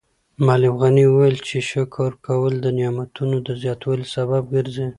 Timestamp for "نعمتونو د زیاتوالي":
2.77-4.07